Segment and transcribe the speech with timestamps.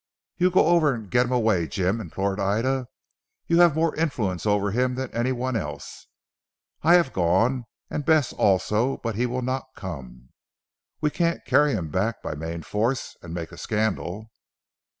[0.37, 2.87] "You go over and get him away Jim," implored Ida,
[3.45, 6.07] "you have more influence over him than anyone else.
[6.81, 10.29] I have gone and Bess also, but he will not come.
[11.01, 14.31] We can't carry him back by main force and make a scandal."